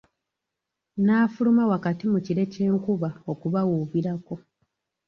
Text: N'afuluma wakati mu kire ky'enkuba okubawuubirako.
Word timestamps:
N'afuluma 1.05 1.63
wakati 1.71 2.03
mu 2.11 2.19
kire 2.25 2.43
ky'enkuba 2.53 3.09
okubawuubirako. 3.31 4.35